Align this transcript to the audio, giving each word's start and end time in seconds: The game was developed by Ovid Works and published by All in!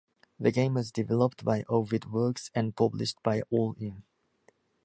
The 0.39 0.51
game 0.51 0.73
was 0.73 0.91
developed 0.91 1.45
by 1.45 1.63
Ovid 1.69 2.11
Works 2.11 2.49
and 2.55 2.75
published 2.75 3.21
by 3.21 3.43
All 3.51 3.75
in! 3.77 4.01